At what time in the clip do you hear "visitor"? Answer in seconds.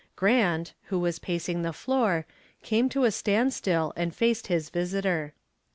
4.71-5.35